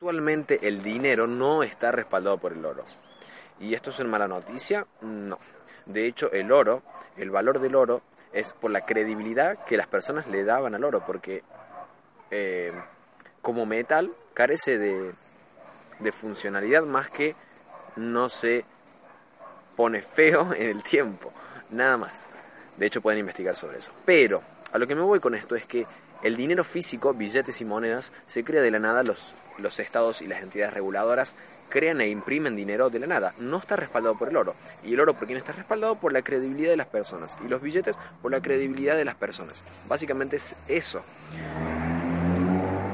Actualmente 0.00 0.60
el 0.68 0.84
dinero 0.84 1.26
no 1.26 1.64
está 1.64 1.90
respaldado 1.90 2.38
por 2.38 2.52
el 2.52 2.64
oro. 2.64 2.84
¿Y 3.58 3.74
esto 3.74 3.90
es 3.90 3.98
una 3.98 4.10
mala 4.10 4.28
noticia? 4.28 4.86
No. 5.00 5.40
De 5.86 6.06
hecho, 6.06 6.30
el 6.30 6.52
oro, 6.52 6.84
el 7.16 7.32
valor 7.32 7.58
del 7.58 7.74
oro, 7.74 8.02
es 8.32 8.52
por 8.52 8.70
la 8.70 8.86
credibilidad 8.86 9.64
que 9.64 9.76
las 9.76 9.88
personas 9.88 10.28
le 10.28 10.44
daban 10.44 10.76
al 10.76 10.84
oro, 10.84 11.04
porque 11.04 11.42
eh, 12.30 12.72
como 13.42 13.66
metal 13.66 14.14
carece 14.34 14.78
de, 14.78 15.14
de 15.98 16.12
funcionalidad 16.12 16.84
más 16.84 17.10
que 17.10 17.34
no 17.96 18.28
se 18.28 18.64
pone 19.74 20.00
feo 20.00 20.54
en 20.54 20.76
el 20.76 20.82
tiempo, 20.84 21.32
nada 21.70 21.96
más. 21.96 22.28
De 22.78 22.86
hecho, 22.86 23.00
pueden 23.00 23.20
investigar 23.20 23.56
sobre 23.56 23.78
eso. 23.78 23.92
Pero 24.04 24.42
a 24.72 24.78
lo 24.78 24.86
que 24.86 24.94
me 24.94 25.02
voy 25.02 25.20
con 25.20 25.34
esto 25.34 25.56
es 25.56 25.66
que 25.66 25.86
el 26.22 26.36
dinero 26.36 26.64
físico, 26.64 27.14
billetes 27.14 27.60
y 27.60 27.64
monedas, 27.64 28.12
se 28.26 28.44
crea 28.44 28.62
de 28.62 28.70
la 28.70 28.78
nada, 28.78 29.02
los, 29.02 29.34
los 29.58 29.78
estados 29.78 30.22
y 30.22 30.26
las 30.26 30.42
entidades 30.42 30.74
reguladoras 30.74 31.34
crean 31.68 32.00
e 32.00 32.08
imprimen 32.08 32.56
dinero 32.56 32.90
de 32.90 32.98
la 32.98 33.06
nada. 33.06 33.34
No 33.38 33.58
está 33.58 33.76
respaldado 33.76 34.16
por 34.16 34.28
el 34.28 34.36
oro. 34.36 34.54
Y 34.82 34.94
el 34.94 35.00
oro, 35.00 35.14
¿por 35.14 35.26
quién 35.26 35.38
está 35.38 35.52
respaldado? 35.52 35.96
Por 35.96 36.12
la 36.12 36.22
credibilidad 36.22 36.70
de 36.70 36.76
las 36.76 36.86
personas. 36.86 37.36
Y 37.44 37.48
los 37.48 37.60
billetes, 37.60 37.96
por 38.22 38.30
la 38.30 38.40
credibilidad 38.40 38.96
de 38.96 39.04
las 39.04 39.16
personas. 39.16 39.62
Básicamente 39.88 40.36
es 40.36 40.56
eso. 40.66 41.02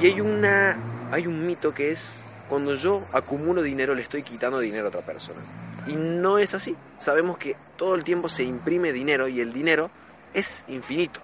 Y 0.00 0.06
hay, 0.06 0.20
una, 0.20 0.76
hay 1.10 1.26
un 1.26 1.46
mito 1.46 1.74
que 1.74 1.90
es, 1.90 2.20
cuando 2.48 2.74
yo 2.74 3.04
acumulo 3.12 3.62
dinero, 3.62 3.94
le 3.94 4.02
estoy 4.02 4.22
quitando 4.22 4.58
dinero 4.60 4.86
a 4.86 4.88
otra 4.88 5.00
persona. 5.00 5.40
Y 5.88 5.96
no 5.96 6.38
es 6.38 6.54
así. 6.54 6.76
Sabemos 6.98 7.38
que 7.38 7.56
todo 7.76 7.94
el 7.94 8.04
tiempo 8.04 8.28
se 8.28 8.44
imprime 8.44 8.92
dinero 8.92 9.28
y 9.28 9.40
el 9.40 9.52
dinero 9.52 9.90
es 10.34 10.64
infinito. 10.68 11.20